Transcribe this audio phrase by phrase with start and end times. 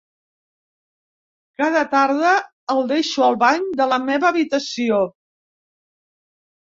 [1.63, 2.31] Cada tarda
[2.75, 5.07] el deixo al bany de la meva habitació.